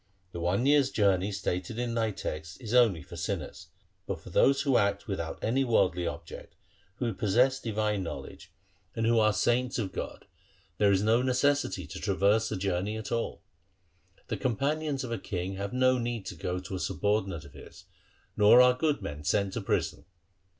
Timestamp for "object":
6.07-6.55